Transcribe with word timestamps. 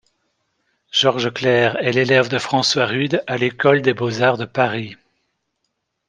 Georges 0.91 1.29
Clère 1.31 1.77
est 1.79 1.91
l'élève 1.91 2.27
de 2.27 2.39
François 2.39 2.87
Rude 2.87 3.23
à 3.27 3.37
l'École 3.37 3.83
des 3.83 3.93
beaux-arts 3.93 4.39
de 4.39 4.45
Paris. 4.45 4.95